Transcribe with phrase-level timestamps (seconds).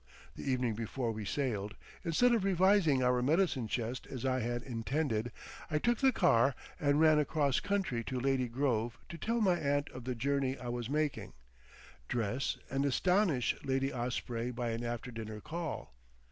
[0.35, 5.31] The evening before we sailed, instead of revising our medicine chest as I had intended,
[5.69, 9.91] I took the car and ran across country to Lady Grove to tell my aunt
[9.91, 11.33] of the journey I was making,
[12.07, 15.93] dress, and astonish Lady Osprey by an after dinner call.